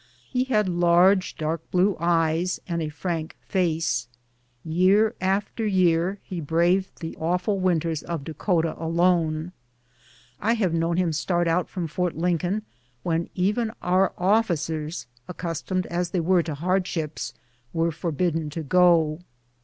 lie 0.33 0.45
had 0.47 0.67
large, 0.67 1.35
dark 1.37 1.69
blue 1.69 1.95
eyes, 1.99 2.59
and 2.67 2.81
a 2.81 2.89
frank 2.89 3.37
face. 3.47 4.07
Year 4.65 5.13
after 5.21 5.63
year 5.63 6.17
he 6.23 6.41
braved 6.41 7.01
the 7.01 7.15
awful 7.17 7.59
winters 7.59 8.01
of 8.01 8.23
Dakota 8.23 8.73
alone. 8.83 9.51
I 10.39 10.53
have 10.53 10.73
known 10.73 10.97
him 10.97 11.13
start 11.13 11.47
out 11.47 11.69
from 11.69 11.85
Fort 11.85 12.17
Lincoln 12.17 12.63
when 13.03 13.29
even 13.35 13.71
our 13.83 14.13
officers, 14.17 15.05
accustomed 15.27 15.85
as 15.85 16.09
they 16.09 16.19
were 16.19 16.41
to 16.41 16.55
hardships, 16.55 17.35
were 17.71 17.91
forbidden 17.91 18.49
to 18.49 18.63
go. 18.63 19.19